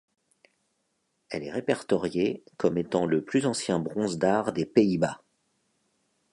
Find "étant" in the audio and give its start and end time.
2.79-3.05